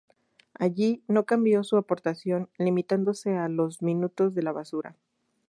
[0.55, 4.95] Allí no cambió su aportación, limitándose a los minutos de la basura.